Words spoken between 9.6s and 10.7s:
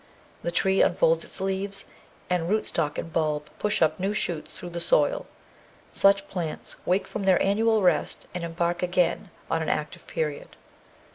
an active period.